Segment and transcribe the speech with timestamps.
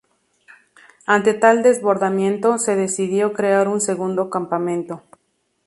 [1.05, 5.03] Ante tal desbordamiento, se decidió crear un segundo campamento.